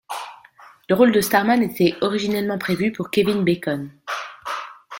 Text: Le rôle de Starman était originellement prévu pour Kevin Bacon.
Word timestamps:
Le 0.89 0.95
rôle 0.95 1.11
de 1.11 1.21
Starman 1.21 1.61
était 1.61 1.93
originellement 2.01 2.57
prévu 2.57 2.91
pour 2.91 3.11
Kevin 3.11 3.43
Bacon. 3.43 3.91